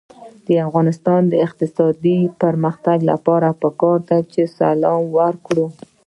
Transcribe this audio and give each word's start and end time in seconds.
د 0.47 0.49
افغانستان 0.67 1.21
د 1.27 1.33
اقتصادي 1.47 2.19
پرمختګ 2.41 2.97
لپاره 3.11 3.49
پکار 3.61 3.97
ده 4.09 4.19
چې 4.31 4.41
سلام 4.57 5.01
وکړو. 5.17 5.65